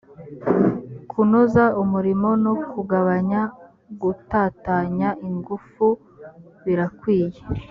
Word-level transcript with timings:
kunoza 1.09 1.63
umurimo 1.81 2.29
no 2.43 2.53
kugabanya 2.71 3.41
gutatanya 4.01 5.09
ingufu 5.27 5.85
birakwiye 6.63 7.39